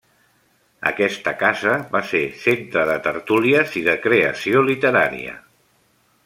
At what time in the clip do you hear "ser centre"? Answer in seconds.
2.11-2.87